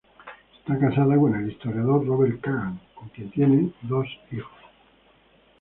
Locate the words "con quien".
2.95-3.29